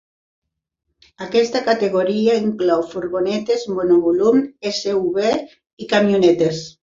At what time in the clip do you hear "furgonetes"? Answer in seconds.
2.95-3.67